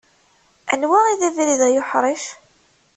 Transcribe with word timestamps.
anwa 0.73 0.99
i 1.11 1.15
d 1.19 1.21
abrid 1.27 1.61
ay 1.67 1.79
uḥric? 1.81 2.23